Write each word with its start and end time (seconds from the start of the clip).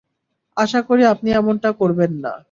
আশা 0.57 0.79
করি 0.81 1.03
আপনি 1.13 1.29
এমনটা 1.31 1.69
করবেন 1.79 2.11
না? 2.23 2.33